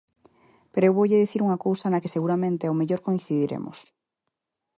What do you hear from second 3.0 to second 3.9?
coincidiremos.